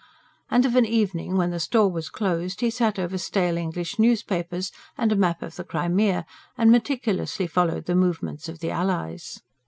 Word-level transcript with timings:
And 0.49 0.65
of 0.65 0.75
an 0.75 0.87
evening, 0.87 1.37
when 1.37 1.51
the 1.51 1.59
store 1.59 1.91
was 1.91 2.09
closed, 2.09 2.61
he 2.61 2.71
sat 2.71 2.97
over 2.97 3.19
stale 3.19 3.55
English 3.55 3.99
newspapers 3.99 4.71
and 4.97 5.11
a 5.11 5.15
map 5.15 5.43
of 5.43 5.57
the 5.57 5.63
Crimea, 5.63 6.25
and 6.57 6.71
meticulously 6.71 7.45
followed 7.45 7.85
the 7.85 7.93
movements 7.93 8.49
of 8.49 8.61
the 8.61 8.71
Allies. 8.71 9.43